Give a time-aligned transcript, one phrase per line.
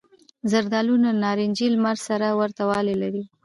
[0.51, 3.23] زردالو له نارنجي لمر سره ورته والی لري.